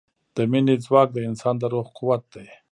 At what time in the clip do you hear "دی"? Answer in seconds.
2.33-2.47